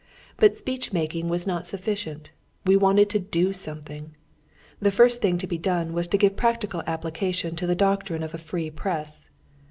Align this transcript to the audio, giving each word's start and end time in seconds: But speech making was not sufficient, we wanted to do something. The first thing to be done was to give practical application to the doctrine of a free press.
But 0.37 0.57
speech 0.57 0.91
making 0.91 1.29
was 1.29 1.45
not 1.45 1.67
sufficient, 1.67 2.31
we 2.65 2.75
wanted 2.75 3.07
to 3.11 3.19
do 3.19 3.53
something. 3.53 4.15
The 4.79 4.89
first 4.89 5.21
thing 5.21 5.37
to 5.37 5.45
be 5.45 5.59
done 5.59 5.93
was 5.93 6.07
to 6.07 6.17
give 6.17 6.35
practical 6.35 6.81
application 6.87 7.55
to 7.57 7.67
the 7.67 7.75
doctrine 7.75 8.23
of 8.23 8.33
a 8.33 8.39
free 8.39 8.71
press. 8.71 9.29